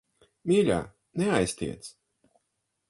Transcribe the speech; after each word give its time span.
Mīļā, 0.51 0.79
neaiztiec. 1.23 1.93